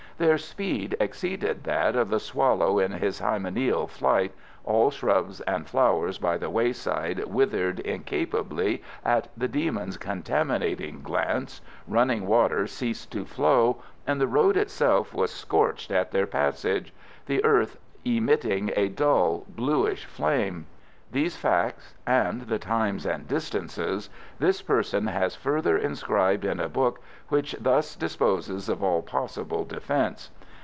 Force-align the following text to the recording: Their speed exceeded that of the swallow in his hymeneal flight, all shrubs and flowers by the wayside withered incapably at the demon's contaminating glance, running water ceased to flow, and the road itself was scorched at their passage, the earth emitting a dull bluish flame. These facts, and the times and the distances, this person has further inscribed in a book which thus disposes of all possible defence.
Their 0.17 0.37
speed 0.37 0.95
exceeded 0.99 1.63
that 1.63 1.95
of 1.95 2.09
the 2.11 2.19
swallow 2.19 2.77
in 2.77 2.91
his 2.91 3.21
hymeneal 3.21 3.87
flight, 3.87 4.35
all 4.63 4.91
shrubs 4.91 5.41
and 5.41 5.65
flowers 5.65 6.19
by 6.19 6.37
the 6.37 6.47
wayside 6.51 7.23
withered 7.25 7.79
incapably 7.79 8.83
at 9.03 9.29
the 9.35 9.47
demon's 9.47 9.97
contaminating 9.97 11.01
glance, 11.01 11.59
running 11.87 12.27
water 12.27 12.67
ceased 12.67 13.11
to 13.13 13.25
flow, 13.25 13.77
and 14.05 14.21
the 14.21 14.27
road 14.27 14.57
itself 14.57 15.11
was 15.11 15.31
scorched 15.31 15.89
at 15.89 16.11
their 16.11 16.27
passage, 16.27 16.93
the 17.25 17.43
earth 17.43 17.79
emitting 18.05 18.69
a 18.75 18.89
dull 18.89 19.45
bluish 19.49 20.05
flame. 20.05 20.67
These 21.11 21.35
facts, 21.35 21.93
and 22.07 22.43
the 22.43 22.57
times 22.57 23.05
and 23.05 23.27
the 23.27 23.33
distances, 23.33 24.09
this 24.39 24.61
person 24.61 25.07
has 25.07 25.35
further 25.35 25.77
inscribed 25.77 26.45
in 26.45 26.61
a 26.61 26.69
book 26.69 27.01
which 27.27 27.53
thus 27.59 27.97
disposes 27.97 28.69
of 28.69 28.81
all 28.81 29.01
possible 29.01 29.65
defence. 29.65 30.29